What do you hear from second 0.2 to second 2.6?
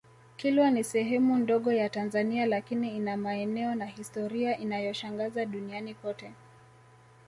Kilwa ni sehemu ndogo ya Tanzania